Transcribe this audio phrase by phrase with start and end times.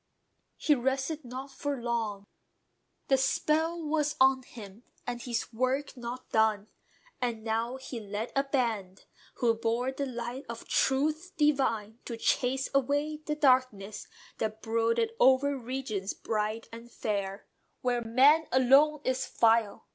[0.57, 2.25] He rested not for long:
[3.07, 6.69] The spell was on him, and his work not done.
[7.21, 12.67] And now he led a band, who bore the light Of truth divine, to chase
[12.73, 14.07] away the darkness
[14.39, 17.45] That brooded over regions bright and fair,
[17.81, 19.85] Where "man alone is vile."